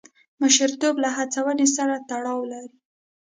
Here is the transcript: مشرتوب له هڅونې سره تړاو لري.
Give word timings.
مشرتوب 0.41 0.95
له 1.03 1.09
هڅونې 1.17 1.67
سره 1.75 1.95
تړاو 2.09 2.39
لري. 2.51 2.77